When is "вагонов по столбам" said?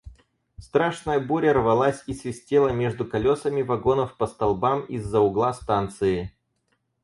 3.61-4.81